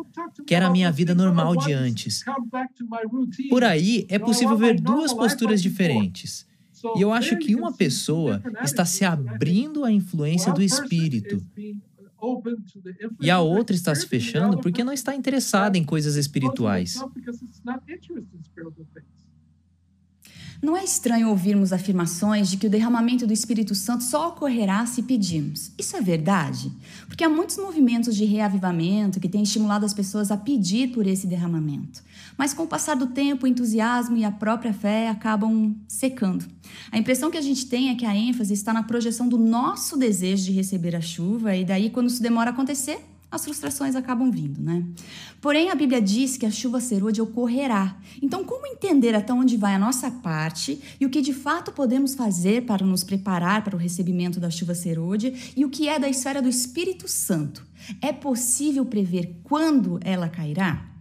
que 0.45 0.55
era 0.55 0.67
a 0.67 0.71
minha 0.71 0.91
vida 0.91 1.13
normal 1.13 1.55
de 1.57 1.73
antes. 1.73 2.23
Por 3.49 3.63
aí 3.63 4.05
é 4.07 4.17
possível 4.17 4.57
ver 4.57 4.79
duas 4.79 5.13
posturas 5.13 5.61
diferentes. 5.61 6.45
E 6.95 7.01
eu 7.01 7.11
acho 7.11 7.37
que 7.37 7.55
uma 7.55 7.73
pessoa 7.73 8.41
está 8.63 8.85
se 8.85 9.03
abrindo 9.03 9.83
à 9.83 9.91
influência 9.91 10.53
do 10.53 10.61
Espírito 10.61 11.41
e 13.21 13.29
a 13.29 13.39
outra 13.39 13.75
está 13.75 13.93
se 13.93 14.07
fechando 14.07 14.59
porque 14.59 14.83
não 14.83 14.93
está 14.93 15.15
interessada 15.15 15.77
em 15.77 15.83
coisas 15.83 16.15
espirituais. 16.15 16.99
Não 20.65 20.75
é 20.75 20.83
estranho 20.83 21.29
ouvirmos 21.29 21.71
afirmações 21.71 22.49
de 22.49 22.57
que 22.57 22.65
o 22.65 22.69
derramamento 22.71 23.27
do 23.27 23.31
Espírito 23.31 23.75
Santo 23.75 24.03
só 24.03 24.29
ocorrerá 24.29 24.83
se 24.87 25.03
pedirmos. 25.03 25.71
Isso 25.77 25.95
é 25.95 26.01
verdade? 26.01 26.71
Porque 27.05 27.23
há 27.23 27.29
muitos 27.29 27.55
movimentos 27.57 28.15
de 28.15 28.25
reavivamento 28.25 29.19
que 29.19 29.29
têm 29.29 29.43
estimulado 29.43 29.85
as 29.85 29.93
pessoas 29.93 30.31
a 30.31 30.37
pedir 30.37 30.87
por 30.87 31.05
esse 31.05 31.27
derramamento. 31.27 32.01
Mas 32.35 32.51
com 32.51 32.63
o 32.63 32.67
passar 32.67 32.95
do 32.95 33.05
tempo, 33.05 33.45
o 33.45 33.47
entusiasmo 33.47 34.17
e 34.17 34.25
a 34.25 34.31
própria 34.31 34.73
fé 34.73 35.07
acabam 35.07 35.75
secando. 35.87 36.43
A 36.91 36.97
impressão 36.97 37.29
que 37.29 37.37
a 37.37 37.43
gente 37.43 37.67
tem 37.67 37.91
é 37.91 37.95
que 37.95 38.03
a 38.03 38.15
ênfase 38.15 38.55
está 38.55 38.73
na 38.73 38.81
projeção 38.81 39.29
do 39.29 39.37
nosso 39.37 39.95
desejo 39.95 40.45
de 40.45 40.51
receber 40.51 40.95
a 40.95 41.01
chuva, 41.01 41.55
e 41.55 41.63
daí, 41.63 41.91
quando 41.91 42.09
isso 42.09 42.23
demora 42.23 42.49
a 42.49 42.53
acontecer, 42.53 43.05
as 43.31 43.43
frustrações 43.43 43.95
acabam 43.95 44.31
vindo, 44.31 44.61
né? 44.61 44.83
Porém, 45.41 45.69
a 45.69 45.75
Bíblia 45.75 46.01
diz 46.01 46.37
que 46.37 46.45
a 46.45 46.51
chuva 46.51 46.79
serôdia 46.79 47.23
ocorrerá. 47.23 47.97
Então, 48.21 48.43
como 48.43 48.65
entender 48.67 49.13
até 49.13 49.33
onde 49.33 49.57
vai 49.57 49.75
a 49.75 49.79
nossa 49.79 50.09
parte 50.09 50.81
e 50.99 51.05
o 51.05 51.09
que 51.09 51.21
de 51.21 51.33
fato 51.33 51.71
podemos 51.71 52.15
fazer 52.15 52.65
para 52.65 52.85
nos 52.85 53.03
preparar 53.03 53.63
para 53.63 53.75
o 53.75 53.79
recebimento 53.79 54.39
da 54.39 54.49
chuva 54.49 54.73
serôdia 54.73 55.33
e 55.55 55.65
o 55.65 55.69
que 55.69 55.89
é 55.89 55.99
da 55.99 56.07
esfera 56.07 56.41
do 56.41 56.49
Espírito 56.49 57.07
Santo? 57.07 57.65
É 58.01 58.13
possível 58.13 58.85
prever 58.85 59.39
quando 59.43 59.99
ela 60.03 60.29
cairá? 60.29 60.95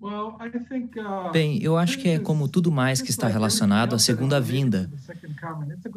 Uh, 0.00 1.32
Bem, 1.32 1.60
eu 1.62 1.76
acho 1.76 1.98
que 1.98 2.08
é 2.08 2.18
como 2.18 2.46
tudo 2.46 2.70
mais 2.70 3.00
que 3.00 3.10
está 3.10 3.26
relacionado 3.26 3.94
à 3.94 3.98
segunda 3.98 4.40
vinda. 4.40 4.90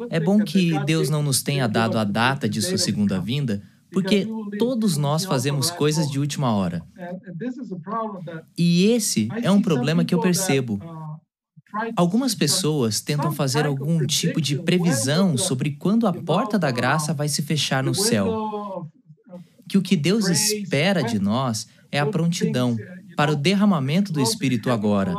É 0.08 0.18
bom 0.18 0.42
que 0.42 0.76
Deus 0.84 1.08
não 1.10 1.22
nos 1.22 1.42
tenha 1.42 1.68
dado 1.68 1.98
a 1.98 2.02
data 2.02 2.48
de 2.48 2.60
sua 2.60 2.78
segunda 2.78 3.20
vinda, 3.20 3.62
porque 3.92 4.26
todos 4.58 4.96
nós 4.96 5.24
fazemos 5.24 5.70
coisas 5.70 6.10
de 6.10 6.18
última 6.18 6.52
hora. 6.54 6.82
E 8.56 8.86
esse 8.86 9.28
é 9.42 9.50
um 9.50 9.62
problema 9.62 10.04
que 10.04 10.14
eu 10.14 10.20
percebo. 10.20 10.80
Algumas 11.96 12.34
pessoas 12.34 13.00
tentam 13.00 13.30
fazer 13.32 13.64
algum 13.64 14.04
tipo 14.06 14.40
de 14.40 14.56
previsão 14.56 15.36
sobre 15.36 15.76
quando 15.76 16.06
a 16.06 16.12
porta 16.12 16.58
da 16.58 16.70
graça 16.70 17.14
vai 17.14 17.28
se 17.28 17.42
fechar 17.42 17.82
no 17.82 17.94
céu. 17.94 18.88
Que 19.68 19.78
o 19.78 19.82
que 19.82 19.96
Deus 19.96 20.28
espera 20.28 21.02
de 21.02 21.18
nós 21.18 21.68
é 21.92 21.98
a 21.98 22.06
prontidão 22.06 22.76
para 23.16 23.32
o 23.32 23.36
derramamento 23.36 24.12
do 24.12 24.20
Espírito 24.20 24.70
agora. 24.70 25.14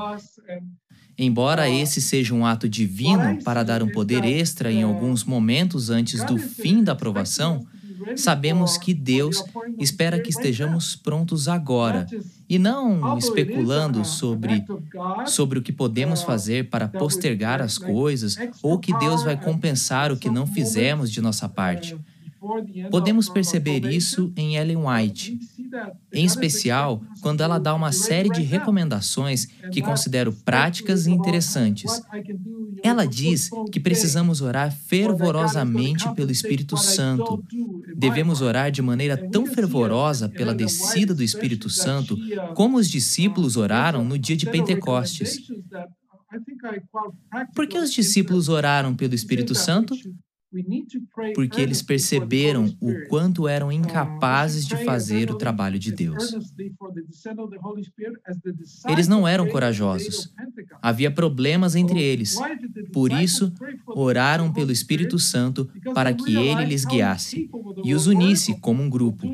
Embora 1.17 1.69
esse 1.69 2.01
seja 2.01 2.33
um 2.33 2.45
ato 2.45 2.67
divino 2.67 3.41
para 3.43 3.63
dar 3.63 3.83
um 3.83 3.89
poder 3.89 4.25
extra 4.25 4.71
em 4.71 4.83
alguns 4.83 5.23
momentos 5.23 5.89
antes 5.89 6.23
do 6.25 6.37
fim 6.37 6.83
da 6.83 6.93
aprovação, 6.93 7.65
sabemos 8.15 8.77
que 8.77 8.93
Deus 8.93 9.43
espera 9.79 10.20
que 10.20 10.29
estejamos 10.29 10.96
prontos 10.96 11.48
agora 11.48 12.08
e 12.50 12.60
não 12.60 13.17
especulando 13.17 14.03
sobre, 14.05 14.65
sobre 15.25 15.60
o 15.60 15.62
que 15.62 15.72
podemos 15.72 16.22
fazer 16.22 16.70
para 16.70 16.88
postergar 16.88 17.62
as 17.62 17.77
coisas 17.77 18.38
ou 18.62 18.79
que 18.79 18.98
Deus 18.98 19.24
vai 19.24 19.39
compensar 19.41 20.12
o 20.12 20.17
que 20.17 20.29
não 20.29 20.46
fizemos 20.46 21.12
de 21.12 21.22
nossa 21.22 21.48
parte. 21.48 21.98
Podemos 22.89 23.29
perceber 23.29 23.86
isso 23.86 24.34
em 24.36 24.55
Ellen 24.55 24.77
White, 24.88 25.39
em 26.12 26.25
especial 26.25 27.03
quando 27.22 27.41
ela 27.41 27.60
dá 27.60 27.74
uma 27.75 27.91
série 27.91 28.29
de 28.29 28.41
recomendações 28.41 29.46
que 29.72 29.79
considero 29.79 30.34
práticas 30.34 31.05
e 31.05 31.12
interessantes. 31.12 32.01
Ela 32.81 33.05
diz 33.05 33.51
que 33.72 33.79
precisamos 33.79 34.41
orar 34.41 34.72
fervorosamente 34.72 36.12
pelo 36.15 36.31
Espírito 36.31 36.75
Santo. 36.77 37.43
Devemos 38.01 38.41
orar 38.41 38.72
de 38.72 38.81
maneira 38.81 39.15
tão 39.29 39.46
fervorosa 39.46 40.27
pela 40.27 40.55
descida 40.55 41.13
do 41.13 41.22
Espírito 41.22 41.70
Santo 41.70 42.17
como 42.55 42.77
os 42.77 42.89
discípulos 42.89 43.55
oraram 43.55 44.03
no 44.03 44.17
dia 44.17 44.36
de 44.36 44.48
Pentecostes. 44.48 45.38
Por 47.53 47.67
que 47.67 47.77
os 47.77 47.93
discípulos 47.93 48.50
oraram 48.50 48.96
pelo 48.96 49.13
Espírito 49.13 49.53
Santo? 49.53 49.96
porque 51.34 51.62
eles 51.62 51.81
perceberam 51.81 52.75
o 52.81 53.08
quanto 53.08 53.48
eram 53.48 53.70
uh, 53.70 53.72
incapazes 53.72 54.65
de 54.65 54.75
fazer 54.84 55.31
o 55.31 55.38
trabalho 55.38 55.79
de 55.79 55.93
Deus. 55.93 56.36
Eles 58.86 59.08
não 59.08 59.25
eram 59.25 59.48
corajosos. 59.48 60.34
Havia 60.81 61.10
problemas 61.10 61.75
entre 61.75 62.01
eles. 62.01 62.36
Por 62.91 63.13
isso, 63.13 63.53
oraram 63.88 64.51
pelo 64.51 64.74
Espírito 64.74 65.17
Santo 65.17 65.70
para 65.93 66.13
que 66.13 66.36
ele 66.36 66.65
lhes 66.65 66.84
guiasse 66.84 67.50
e 67.83 67.93
os 67.93 68.07
unisse 68.07 68.59
como 68.59 68.81
um 68.81 68.89
grupo. 68.89 69.27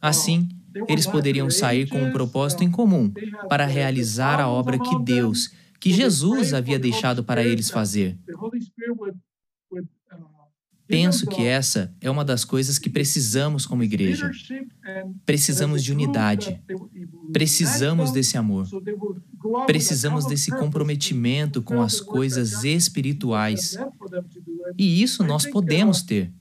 Assim, 0.00 0.48
eles 0.88 1.06
poderiam 1.06 1.50
sair 1.50 1.88
com 1.88 1.98
um 2.02 2.12
propósito 2.12 2.62
em 2.62 2.70
comum 2.70 3.12
para 3.48 3.66
realizar 3.66 4.40
a 4.40 4.48
obra 4.48 4.78
que 4.78 4.98
Deus, 5.02 5.50
que 5.80 5.92
Jesus 5.92 6.52
havia 6.52 6.78
deixado 6.78 7.24
para 7.24 7.42
eles 7.42 7.70
fazer. 7.70 8.18
Penso 10.86 11.26
que 11.26 11.42
essa 11.42 11.92
é 12.00 12.08
uma 12.08 12.24
das 12.24 12.44
coisas 12.44 12.78
que 12.78 12.88
precisamos 12.88 13.66
como 13.66 13.82
igreja. 13.82 14.30
Precisamos 15.24 15.82
de 15.82 15.92
unidade. 15.92 16.62
Precisamos 17.32 18.12
desse 18.12 18.36
amor. 18.36 18.68
Precisamos 19.66 20.26
desse 20.26 20.50
comprometimento 20.50 21.60
com 21.60 21.82
as 21.82 22.00
coisas 22.00 22.62
espirituais. 22.62 23.76
E 24.78 25.02
isso 25.02 25.24
nós 25.24 25.44
podemos 25.44 26.02
ter. 26.02 26.32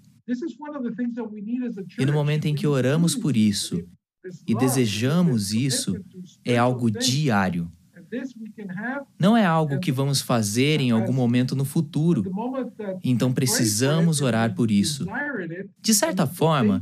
E 2.00 2.06
no 2.06 2.14
momento 2.14 2.46
em 2.46 2.56
que 2.56 2.66
oramos 2.66 3.16
por 3.16 3.38
isso 3.38 3.84
e 4.48 4.56
desejamos 4.56 5.54
isso, 5.54 5.96
é 6.44 6.58
algo 6.58 6.90
diário. 6.90 7.72
Não 9.20 9.36
é 9.36 9.46
algo 9.46 9.80
que 9.80 9.92
vamos 9.92 10.22
fazer 10.22 10.80
em 10.80 10.92
algum 10.92 11.14
momento 11.14 11.56
no 11.56 11.66
futuro. 11.66 12.24
Então 13.04 13.34
precisamos 13.34 14.22
orar 14.22 14.56
por 14.56 14.72
isso. 14.72 15.06
De 15.82 15.94
certa 15.94 16.26
forma, 16.26 16.82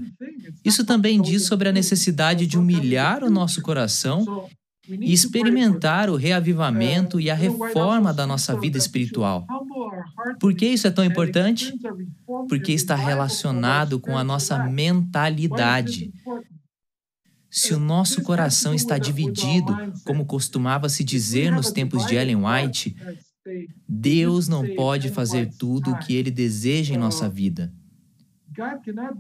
isso 0.64 0.86
também 0.86 1.22
diz 1.22 1.44
sobre 1.46 1.70
a 1.70 1.72
necessidade 1.72 2.46
de 2.46 2.58
humilhar 2.58 3.24
o 3.24 3.30
nosso 3.30 3.62
coração 3.62 4.48
e 4.90 5.14
experimentar 5.14 6.10
o 6.10 6.16
reavivamento 6.16 7.20
e 7.20 7.30
a 7.30 7.36
reforma 7.36 8.14
da 8.14 8.28
nossa 8.28 8.58
vida 8.60 8.78
espiritual. 8.78 9.46
Por 10.40 10.54
que 10.54 10.68
isso 10.68 10.88
é 10.88 10.92
tão 10.92 11.06
importante? 11.06 11.74
Porque 12.48 12.72
está 12.72 12.96
relacionado 12.96 14.00
com 14.00 14.18
a 14.18 14.24
nossa 14.24 14.64
mentalidade. 14.68 16.12
Se 17.50 17.74
o 17.74 17.80
nosso 17.80 18.24
coração 18.24 18.74
está 18.74 18.98
dividido, 18.98 19.76
como 20.06 20.26
costumava 20.26 20.90
se 20.90 21.04
dizer 21.04 21.52
nos 21.52 21.72
tempos 21.72 22.06
de 22.06 22.16
Ellen 22.16 22.44
White, 22.46 22.96
Deus 23.88 24.48
não 24.48 24.66
pode 24.76 25.10
fazer 25.10 25.52
tudo 25.58 25.92
o 25.92 26.00
que 26.00 26.16
ele 26.16 26.32
deseja 26.32 26.96
em 26.96 26.98
nossa 26.98 27.30
vida. 27.30 27.72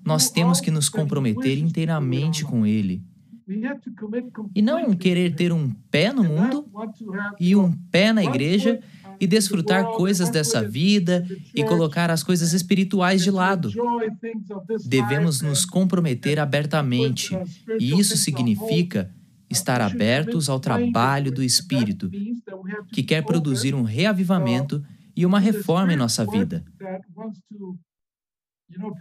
Nós 0.05 0.29
temos 0.29 0.61
que 0.61 0.71
nos 0.71 0.89
comprometer 0.89 1.57
inteiramente 1.57 2.43
com 2.43 2.65
Ele. 2.65 3.03
E 4.55 4.61
não 4.61 4.95
querer 4.95 5.35
ter 5.35 5.51
um 5.51 5.69
pé 5.91 6.13
no 6.13 6.23
mundo 6.23 6.65
e 7.39 7.55
um 7.55 7.71
pé 7.91 8.13
na 8.13 8.23
igreja 8.23 8.79
e 9.23 9.27
desfrutar 9.27 9.85
coisas 9.91 10.29
dessa 10.29 10.61
vida 10.61 11.25
e 11.55 11.63
colocar 11.63 12.11
as 12.11 12.21
coisas 12.21 12.51
espirituais 12.51 13.23
de 13.23 13.31
lado. 13.31 13.71
Devemos 14.85 15.41
nos 15.41 15.63
comprometer 15.63 16.41
abertamente, 16.41 17.33
e 17.79 17.97
isso 17.97 18.17
significa 18.17 19.09
estar 19.49 19.79
abertos 19.79 20.49
ao 20.49 20.59
trabalho 20.59 21.31
do 21.31 21.41
Espírito, 21.41 22.11
que 22.91 23.01
quer 23.01 23.23
produzir 23.23 23.73
um 23.73 23.83
reavivamento 23.83 24.83
e 25.15 25.25
uma 25.25 25.39
reforma 25.39 25.93
em 25.93 25.97
nossa 25.97 26.25
vida. 26.25 26.65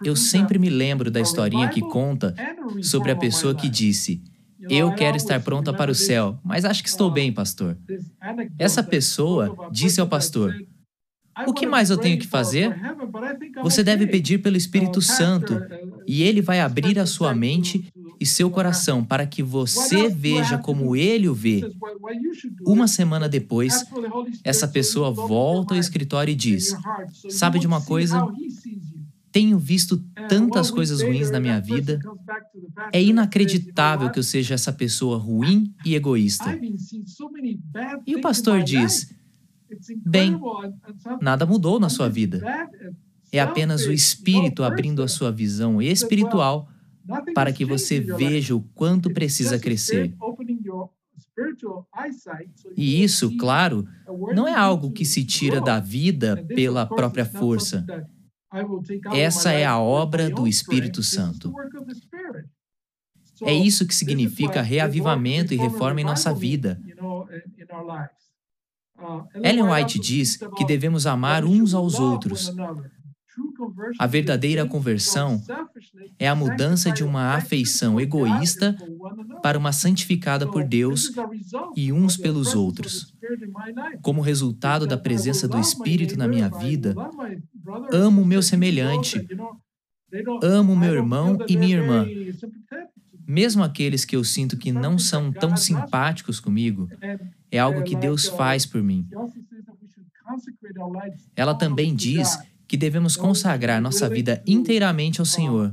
Eu 0.04 0.14
sempre 0.14 0.56
me 0.56 0.70
lembro 0.70 1.10
da 1.10 1.20
historinha 1.20 1.68
que 1.68 1.80
conta 1.80 2.32
sobre 2.80 3.10
a 3.10 3.16
pessoa 3.16 3.56
que 3.56 3.68
disse: 3.68 4.22
eu 4.68 4.92
quero 4.94 5.16
estar 5.16 5.40
pronta 5.40 5.72
para 5.72 5.90
o 5.90 5.94
céu, 5.94 6.38
mas 6.44 6.64
acho 6.64 6.82
que 6.82 6.88
estou 6.88 7.10
bem, 7.10 7.32
pastor. 7.32 7.76
Essa 8.58 8.82
pessoa 8.82 9.56
disse 9.70 10.00
ao 10.00 10.06
pastor: 10.06 10.54
O 11.46 11.52
que 11.52 11.66
mais 11.66 11.90
eu 11.90 11.98
tenho 11.98 12.18
que 12.18 12.26
fazer? 12.26 12.74
Você 13.62 13.82
deve 13.82 14.06
pedir 14.06 14.38
pelo 14.38 14.56
Espírito 14.56 15.00
Santo 15.00 15.60
e 16.06 16.22
ele 16.22 16.40
vai 16.40 16.60
abrir 16.60 16.98
a 16.98 17.06
sua 17.06 17.34
mente 17.34 17.84
e 18.20 18.26
seu 18.26 18.50
coração 18.50 19.04
para 19.04 19.26
que 19.26 19.42
você 19.42 20.08
veja 20.08 20.56
como 20.56 20.94
ele 20.94 21.28
o 21.28 21.34
vê. 21.34 21.62
Uma 22.64 22.86
semana 22.86 23.28
depois, 23.28 23.84
essa 24.44 24.68
pessoa 24.68 25.10
volta 25.10 25.74
ao 25.74 25.80
escritório 25.80 26.30
e 26.30 26.36
diz: 26.36 26.76
Sabe 27.28 27.58
de 27.58 27.66
uma 27.66 27.80
coisa? 27.84 28.24
Tenho 29.32 29.58
visto 29.58 29.98
tantas 30.28 30.70
coisas 30.70 31.02
ruins 31.02 31.30
na 31.30 31.40
minha 31.40 31.58
vida. 31.58 31.98
É 32.92 33.02
inacreditável 33.02 34.10
que 34.10 34.18
eu 34.18 34.22
seja 34.22 34.54
essa 34.54 34.72
pessoa 34.72 35.16
ruim 35.16 35.74
e 35.84 35.94
egoísta. 35.94 36.58
E 38.06 38.14
o 38.14 38.20
pastor 38.20 38.62
diz: 38.62 39.14
Bem, 40.04 40.38
nada 41.20 41.46
mudou 41.46 41.80
na 41.80 41.88
sua 41.88 42.08
vida. 42.08 42.42
É 43.32 43.40
apenas 43.40 43.86
o 43.86 43.92
Espírito 43.92 44.62
abrindo 44.62 45.02
a 45.02 45.08
sua 45.08 45.32
visão 45.32 45.80
espiritual 45.80 46.68
para 47.34 47.52
que 47.52 47.64
você 47.64 47.98
veja 47.98 48.54
o 48.54 48.60
quanto 48.74 49.10
precisa 49.10 49.58
crescer. 49.58 50.14
E 52.76 53.02
isso, 53.02 53.36
claro, 53.38 53.86
não 54.34 54.46
é 54.46 54.54
algo 54.54 54.92
que 54.92 55.04
se 55.04 55.24
tira 55.24 55.60
da 55.60 55.80
vida 55.80 56.44
pela 56.48 56.84
própria 56.84 57.24
força. 57.24 57.86
Essa 59.14 59.52
é 59.52 59.64
a 59.64 59.78
obra 59.78 60.28
do 60.28 60.46
Espírito 60.46 61.02
Santo. 61.02 61.52
É 63.42 63.52
isso 63.52 63.86
que 63.86 63.94
significa 63.94 64.62
reavivamento 64.62 65.52
e 65.52 65.56
reforma 65.56 66.00
em 66.00 66.04
nossa 66.04 66.32
vida. 66.32 66.80
Ellen 69.42 69.64
White 69.64 69.98
diz 69.98 70.38
que 70.56 70.64
devemos 70.64 71.06
amar 71.06 71.44
uns 71.44 71.74
aos 71.74 71.98
outros. 71.98 72.52
A 73.98 74.06
verdadeira 74.06 74.66
conversão 74.66 75.42
é 76.18 76.28
a 76.28 76.34
mudança 76.34 76.90
de 76.90 77.02
uma 77.04 77.34
afeição 77.34 78.00
egoísta 78.00 78.76
para 79.42 79.58
uma 79.58 79.72
santificada 79.72 80.46
por 80.46 80.64
Deus 80.64 81.12
e 81.76 81.92
uns 81.92 82.16
pelos 82.16 82.54
outros. 82.54 83.14
Como 84.02 84.20
resultado 84.20 84.86
da 84.86 84.98
presença 84.98 85.48
do 85.48 85.58
Espírito 85.58 86.16
na 86.16 86.28
minha 86.28 86.48
vida, 86.48 86.94
amo 87.92 88.22
o 88.22 88.26
meu 88.26 88.42
semelhante, 88.42 89.26
amo 90.42 90.76
meu 90.76 90.94
irmão 90.94 91.38
e 91.48 91.56
minha 91.56 91.76
irmã, 91.76 92.06
mesmo 93.26 93.62
aqueles 93.62 94.04
que 94.04 94.16
eu 94.16 94.24
sinto 94.24 94.58
que 94.58 94.72
não 94.72 94.98
são 94.98 95.32
tão 95.32 95.56
simpáticos 95.56 96.38
comigo, 96.40 96.88
é 97.50 97.58
algo 97.58 97.82
que 97.82 97.96
Deus 97.96 98.26
faz 98.26 98.66
por 98.66 98.82
mim. 98.82 99.08
Ela 101.36 101.54
também 101.54 101.94
diz 101.94 102.38
que 102.72 102.76
devemos 102.78 103.18
consagrar 103.18 103.82
nossa 103.82 104.08
vida 104.08 104.42
inteiramente 104.46 105.20
ao 105.20 105.26
Senhor 105.26 105.70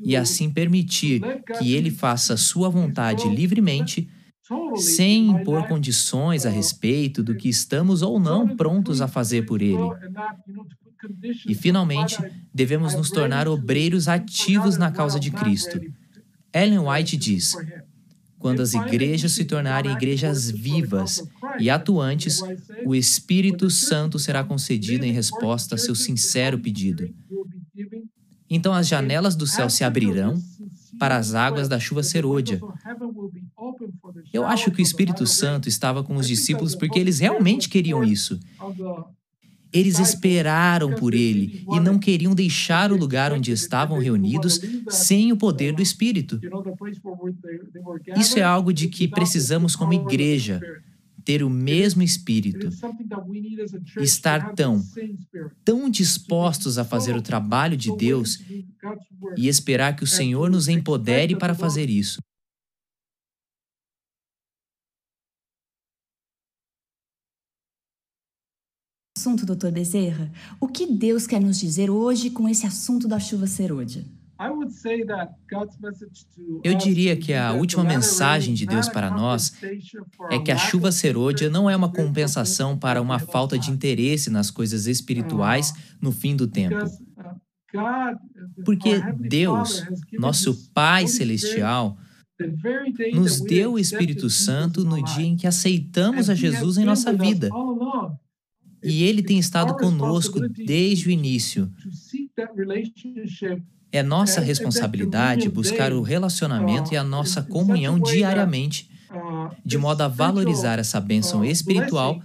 e 0.00 0.16
assim 0.16 0.50
permitir 0.50 1.22
que 1.56 1.72
Ele 1.72 1.92
faça 1.92 2.36
Sua 2.36 2.68
vontade 2.68 3.28
livremente, 3.28 4.10
sem 4.74 5.28
impor 5.28 5.68
condições 5.68 6.44
a 6.44 6.50
respeito 6.50 7.22
do 7.22 7.36
que 7.36 7.48
estamos 7.48 8.02
ou 8.02 8.18
não 8.18 8.56
prontos 8.56 9.00
a 9.00 9.06
fazer 9.06 9.46
por 9.46 9.62
Ele. 9.62 9.78
E, 11.46 11.54
finalmente, 11.54 12.18
devemos 12.52 12.94
nos 12.94 13.10
tornar 13.10 13.46
obreiros 13.46 14.08
ativos 14.08 14.76
na 14.76 14.90
causa 14.90 15.20
de 15.20 15.30
Cristo. 15.30 15.80
Ellen 16.52 16.80
White 16.80 17.16
diz: 17.16 17.54
quando 18.40 18.60
as 18.60 18.74
igrejas 18.74 19.30
se 19.30 19.44
tornarem 19.44 19.92
igrejas 19.92 20.50
vivas 20.50 21.22
e 21.58 21.70
atuantes, 21.70 22.40
o 22.84 22.94
Espírito 22.94 23.70
Santo 23.70 24.18
será 24.18 24.44
concedido 24.44 25.04
em 25.04 25.12
resposta 25.12 25.74
a 25.74 25.78
seu 25.78 25.94
sincero 25.94 26.58
pedido. 26.58 27.08
Então 28.50 28.72
as 28.72 28.88
janelas 28.88 29.36
do 29.36 29.46
céu 29.46 29.68
se 29.68 29.84
abrirão 29.84 30.34
para 30.98 31.16
as 31.16 31.34
águas 31.34 31.68
da 31.68 31.78
chuva 31.78 32.02
serôdia. 32.02 32.60
Eu 34.32 34.44
acho 34.44 34.70
que 34.70 34.80
o 34.80 34.82
Espírito 34.82 35.26
Santo 35.26 35.68
estava 35.68 36.02
com 36.02 36.16
os 36.16 36.26
discípulos 36.26 36.74
porque 36.74 36.98
eles 36.98 37.18
realmente 37.18 37.68
queriam 37.68 38.02
isso. 38.02 38.38
Eles 39.70 39.98
esperaram 39.98 40.94
por 40.94 41.12
ele 41.12 41.62
e 41.70 41.78
não 41.78 41.98
queriam 41.98 42.34
deixar 42.34 42.90
o 42.90 42.96
lugar 42.96 43.34
onde 43.34 43.52
estavam 43.52 43.98
reunidos 43.98 44.60
sem 44.88 45.30
o 45.30 45.36
poder 45.36 45.74
do 45.74 45.82
Espírito. 45.82 46.40
Isso 48.16 48.38
é 48.38 48.42
algo 48.42 48.72
de 48.72 48.88
que 48.88 49.06
precisamos 49.06 49.76
como 49.76 49.92
igreja 49.92 50.60
ter 51.28 51.42
o 51.42 51.50
mesmo 51.50 52.02
espírito, 52.02 52.70
estar 54.00 54.54
tão, 54.54 54.82
tão 55.62 55.90
dispostos 55.90 56.78
a 56.78 56.86
fazer 56.86 57.14
o 57.14 57.20
trabalho 57.20 57.76
de 57.76 57.94
Deus 57.94 58.38
e 59.36 59.46
esperar 59.46 59.94
que 59.94 60.02
o 60.02 60.06
Senhor 60.06 60.48
nos 60.48 60.68
empodere 60.68 61.36
para 61.36 61.54
fazer 61.54 61.90
isso. 61.90 62.18
assunto, 69.18 69.44
doutor 69.44 69.72
Bezerra? 69.72 70.32
O 70.60 70.68
que 70.68 70.86
Deus 70.86 71.26
quer 71.26 71.40
nos 71.40 71.58
dizer 71.58 71.90
hoje 71.90 72.30
com 72.30 72.48
esse 72.48 72.64
assunto 72.64 73.06
da 73.06 73.18
chuva 73.18 73.48
serôdia? 73.48 74.06
Eu 76.62 76.74
diria 76.76 77.16
que 77.16 77.34
a 77.34 77.52
última 77.52 77.82
mensagem 77.82 78.54
de 78.54 78.66
Deus 78.66 78.88
para 78.88 79.10
nós 79.10 79.52
é 80.30 80.38
que 80.38 80.52
a 80.52 80.56
chuva 80.56 80.92
serôdia 80.92 81.50
não 81.50 81.68
é 81.68 81.74
uma 81.74 81.90
compensação 81.90 82.78
para 82.78 83.02
uma 83.02 83.18
falta 83.18 83.58
de 83.58 83.70
interesse 83.70 84.30
nas 84.30 84.50
coisas 84.50 84.86
espirituais 84.86 85.74
no 86.00 86.12
fim 86.12 86.36
do 86.36 86.46
tempo. 86.46 86.76
Porque 88.64 89.00
Deus, 89.18 89.84
nosso 90.12 90.70
Pai 90.72 91.08
Celestial, 91.08 91.98
nos 93.12 93.40
deu 93.40 93.72
o 93.72 93.78
Espírito 93.78 94.30
Santo 94.30 94.84
no 94.84 95.02
dia 95.02 95.26
em 95.26 95.36
que 95.36 95.46
aceitamos 95.48 96.30
a 96.30 96.34
Jesus 96.34 96.78
em 96.78 96.84
nossa 96.84 97.12
vida. 97.12 97.50
E 98.84 99.02
ele 99.02 99.22
tem 99.22 99.38
estado 99.38 99.76
conosco 99.76 100.38
desde 100.48 101.08
o 101.08 101.10
início. 101.10 101.70
É 103.90 104.02
nossa 104.02 104.40
responsabilidade 104.40 105.48
buscar 105.48 105.92
o 105.92 106.02
relacionamento 106.02 106.92
e 106.92 106.96
a 106.96 107.04
nossa 107.04 107.42
comunhão 107.42 107.98
diariamente, 107.98 108.90
de 109.64 109.78
modo 109.78 110.02
a 110.02 110.08
valorizar 110.08 110.78
essa 110.78 111.00
bênção 111.00 111.44
espiritual 111.44 112.20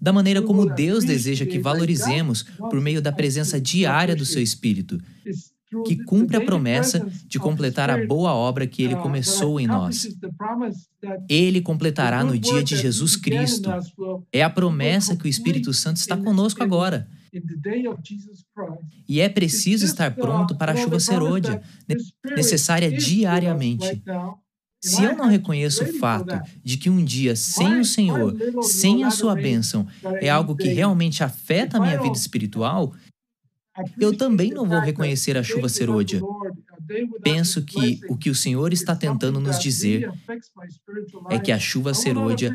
da 0.00 0.12
maneira 0.12 0.42
como 0.42 0.68
Deus 0.68 1.04
deseja 1.04 1.46
que 1.46 1.58
valorizemos 1.58 2.42
por 2.42 2.80
meio 2.80 3.00
da 3.00 3.10
presença 3.12 3.60
diária 3.60 4.14
do 4.14 4.26
seu 4.26 4.42
Espírito, 4.42 5.00
que 5.86 5.96
cumpre 6.04 6.36
a 6.36 6.40
promessa 6.40 7.06
de 7.26 7.38
completar 7.38 7.88
a 7.88 8.06
boa 8.06 8.34
obra 8.34 8.66
que 8.66 8.82
ele 8.82 8.96
começou 8.96 9.58
em 9.58 9.66
nós. 9.66 10.06
Ele 11.28 11.60
completará 11.60 12.22
no 12.22 12.38
dia 12.38 12.62
de 12.62 12.76
Jesus 12.76 13.16
Cristo. 13.16 13.70
É 14.32 14.42
a 14.42 14.50
promessa 14.50 15.16
que 15.16 15.24
o 15.24 15.28
Espírito 15.28 15.72
Santo 15.72 15.96
está 15.96 16.16
conosco 16.16 16.62
agora. 16.62 17.08
E 19.08 19.20
é 19.20 19.28
preciso 19.28 19.84
estar 19.84 20.14
pronto 20.14 20.56
para 20.56 20.72
a 20.72 20.76
chuva 20.76 21.00
serôdia, 21.00 21.62
necessária 22.36 22.90
diariamente. 22.90 24.02
Se 24.82 25.02
eu 25.02 25.16
não 25.16 25.26
reconheço 25.26 25.82
o 25.82 25.98
fato 25.98 26.38
de 26.62 26.76
que 26.76 26.90
um 26.90 27.02
dia 27.02 27.34
sem 27.34 27.80
o 27.80 27.84
Senhor, 27.84 28.36
sem 28.62 29.02
a 29.02 29.10
sua 29.10 29.34
bênção, 29.34 29.86
é 30.20 30.28
algo 30.28 30.54
que 30.54 30.68
realmente 30.68 31.24
afeta 31.24 31.78
a 31.78 31.80
minha 31.80 32.00
vida 32.00 32.16
espiritual, 32.16 32.92
eu 33.98 34.16
também 34.16 34.50
não 34.50 34.66
vou 34.66 34.80
reconhecer 34.80 35.36
a 35.36 35.42
chuva 35.42 35.68
serôdia. 35.68 36.20
Penso 37.22 37.64
que 37.64 38.00
o 38.08 38.16
que 38.16 38.30
o 38.30 38.34
Senhor 38.34 38.72
está 38.72 38.94
tentando 38.94 39.40
nos 39.40 39.58
dizer 39.58 40.10
é 41.30 41.38
que 41.38 41.50
a 41.50 41.58
chuva 41.58 41.94
serôdia 41.94 42.54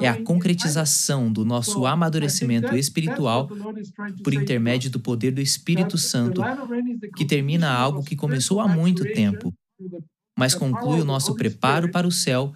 é 0.00 0.08
a 0.08 0.22
concretização 0.22 1.32
do 1.32 1.44
nosso 1.44 1.84
amadurecimento 1.84 2.76
espiritual 2.76 3.48
por 4.22 4.32
intermédio 4.32 4.90
do 4.90 5.00
poder 5.00 5.32
do 5.32 5.40
Espírito 5.40 5.98
Santo, 5.98 6.42
que 7.16 7.24
termina 7.24 7.70
algo 7.70 8.04
que 8.04 8.14
começou 8.14 8.60
há 8.60 8.68
muito 8.68 9.02
tempo 9.04 9.52
mas 10.38 10.54
conclui 10.54 11.00
o 11.00 11.04
nosso 11.04 11.34
preparo 11.34 11.90
para 11.90 12.06
o 12.06 12.12
céu 12.12 12.52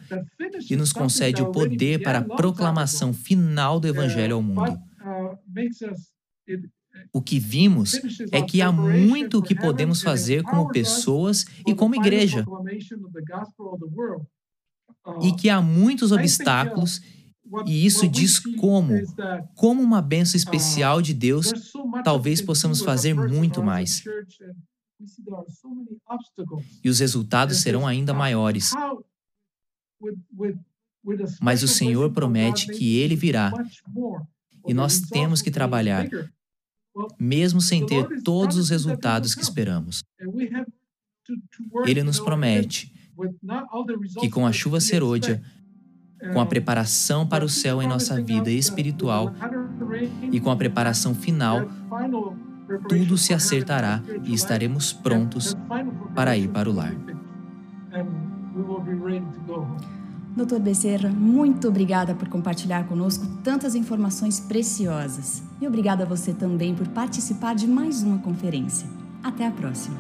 e 0.69 0.77
nos 0.77 0.93
concede 0.93 1.43
o 1.43 1.51
poder 1.51 2.03
para 2.03 2.19
a 2.19 2.25
proclamação 2.25 3.15
final 3.15 3.81
do 3.81 3.89
Evangelho 3.89 4.37
ao 4.37 4.43
mundo. 4.43 4.79
O 7.13 7.21
que 7.21 7.39
vimos 7.39 8.01
é 8.31 8.43
que 8.43 8.63
há 8.63 8.71
muito 8.71 9.43
que 9.43 9.55
podemos 9.55 10.03
fazer 10.03 10.43
como 10.43 10.69
pessoas 10.69 11.45
e 11.67 11.75
como 11.75 11.95
igreja, 11.95 12.45
e 15.23 15.33
que 15.33 15.49
há 15.49 15.61
muitos 15.61 16.13
obstáculos, 16.13 17.01
e 17.67 17.85
isso 17.85 18.07
diz 18.09 18.39
como, 18.39 18.95
como 19.57 19.83
uma 19.83 20.01
benção 20.01 20.37
especial 20.37 21.03
de 21.03 21.13
Deus, 21.13 21.53
talvez 22.05 22.41
possamos 22.41 22.81
fazer 22.81 23.15
muito 23.15 23.63
mais. 23.63 24.03
e 26.85 26.89
os 26.89 27.01
resultados 27.01 27.59
serão 27.59 27.87
ainda 27.87 28.15
maiores. 28.15 28.73
Mas 31.41 31.63
o 31.63 31.69
Senhor 31.69 32.13
promete 32.13 32.67
que 32.69 32.99
Ele 32.99 33.17
virá. 33.17 33.53
e 34.67 34.75
nós 34.75 35.01
temos 35.01 35.41
que 35.41 35.51
trabalhar, 35.51 36.07
mesmo 37.19 37.61
sem 37.61 37.85
ter 37.85 38.23
todos 38.23 38.57
os 38.57 38.71
resultados 38.71 39.35
que 39.35 39.43
esperamos. 39.43 40.03
Ele 41.87 42.03
nos 42.03 42.19
promete 42.19 42.93
que 44.19 44.31
com 44.31 44.47
a 44.47 44.53
chuva 44.53 44.81
serôdia, 44.81 45.43
com 46.33 46.41
a 46.41 46.47
preparação 46.47 47.27
para 47.27 47.45
o 47.45 47.49
céu 47.49 47.83
em 47.83 47.89
nossa 47.89 48.21
vida 48.21 48.51
espiritual 48.51 49.33
e 50.31 50.41
com 50.41 50.51
a 50.51 50.57
preparação 50.57 51.15
final, 51.15 51.69
tudo 52.89 53.17
se 53.17 53.35
acertará 53.35 54.03
e 54.25 54.33
estaremos 54.33 54.93
prontos 54.93 55.57
para 56.15 56.37
ir 56.37 56.49
para 56.49 56.69
o 56.69 56.73
lar. 56.73 56.95
Doutor 60.37 60.61
Becerra, 60.61 61.11
muito 61.11 61.69
obrigada 61.69 62.15
por 62.15 62.29
compartilhar 62.29 62.87
conosco 62.87 63.27
tantas 63.43 63.75
informações 63.75 64.39
preciosas. 64.39 65.43
E 65.61 65.67
obrigada 65.67 66.05
a 66.05 66.07
você 66.07 66.33
também 66.33 66.75
por 66.75 66.87
participar 66.89 67.55
de 67.55 67.67
mais 67.67 68.03
uma 68.03 68.19
conferência. 68.19 68.89
Até 69.23 69.47
a 69.47 69.51
próxima. 69.51 69.97